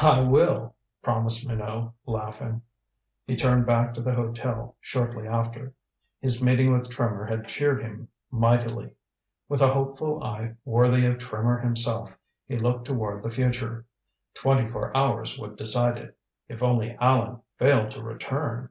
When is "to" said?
3.92-4.00, 17.90-18.02